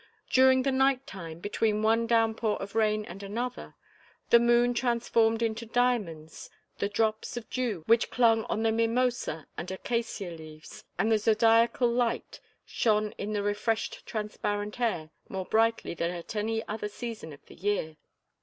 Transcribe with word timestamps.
During 0.31 0.63
the 0.63 0.71
night 0.71 1.05
time, 1.05 1.37
between 1.37 1.83
one 1.83 2.07
downpour 2.07 2.59
of 2.59 2.73
rain 2.73 3.05
and 3.05 3.21
another, 3.21 3.75
the 4.31 4.39
moon 4.39 4.73
transformed 4.73 5.43
into 5.43 5.67
diamonds 5.67 6.49
the 6.79 6.89
drops 6.89 7.37
of 7.37 7.47
dew 7.51 7.83
which 7.85 8.09
clung 8.09 8.43
on 8.45 8.63
the 8.63 8.71
mimosa 8.71 9.45
and 9.59 9.69
acacia 9.69 10.31
leaves, 10.31 10.85
and 10.97 11.11
the 11.11 11.19
zodiacal 11.19 11.87
light 11.87 12.39
shone 12.65 13.11
in 13.19 13.33
the 13.33 13.43
refreshed 13.43 14.03
transparent 14.07 14.79
air 14.79 15.11
more 15.29 15.45
brightly 15.45 15.93
than 15.93 16.09
at 16.09 16.35
any 16.35 16.67
other 16.67 16.89
season 16.89 17.31
of 17.31 17.45
the 17.45 17.53
year. 17.53 17.95